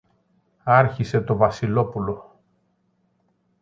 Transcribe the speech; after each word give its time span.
άρχισε 0.63 1.21
το 1.23 1.35
Βασιλόπουλο. 1.35 2.39